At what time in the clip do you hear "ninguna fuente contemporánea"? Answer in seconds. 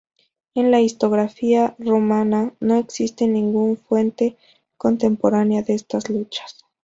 3.27-5.61